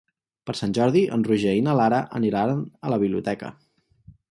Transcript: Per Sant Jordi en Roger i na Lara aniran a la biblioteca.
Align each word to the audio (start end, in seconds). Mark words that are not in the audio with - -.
Per 0.49 0.53
Sant 0.59 0.71
Jordi 0.77 1.03
en 1.17 1.25
Roger 1.27 1.53
i 1.59 1.61
na 1.67 1.77
Lara 1.81 2.01
aniran 2.21 2.65
a 2.89 2.95
la 2.97 3.01
biblioteca. 3.07 3.55